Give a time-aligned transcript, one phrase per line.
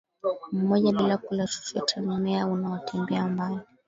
[0.51, 3.59] mmoja bila kula chochote Mmea unaotembea Mbali